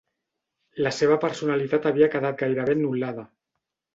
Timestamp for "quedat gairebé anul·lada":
2.15-3.29